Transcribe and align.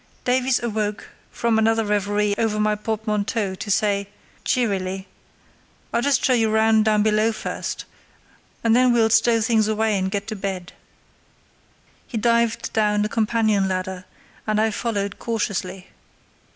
Davies 0.25 0.59
awoke 0.63 1.09
from 1.29 1.59
another 1.59 1.85
reverie 1.85 2.33
over 2.39 2.59
my 2.59 2.73
portmanteau 2.73 3.53
to 3.53 3.69
say, 3.69 4.09
cheerily: 4.43 5.07
"I'll 5.93 6.01
just 6.01 6.25
show 6.25 6.33
you 6.33 6.49
round 6.49 6.85
down 6.85 7.03
below 7.03 7.31
first, 7.31 7.85
and 8.63 8.75
then 8.75 8.93
we'll 8.93 9.11
stow 9.11 9.41
things 9.41 9.67
away 9.67 9.95
and 9.99 10.09
get 10.09 10.25
to 10.29 10.35
bed." 10.35 10.73
He 12.07 12.17
dived 12.17 12.73
down 12.73 13.05
a 13.05 13.09
companion 13.09 13.67
ladder, 13.67 14.05
and 14.47 14.59
I 14.59 14.71
followed 14.71 15.19
cautiously. 15.19 15.89